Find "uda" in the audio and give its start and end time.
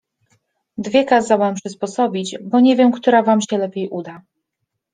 3.89-4.21